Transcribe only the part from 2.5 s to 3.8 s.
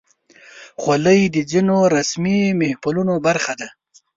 محفلونو برخه ده.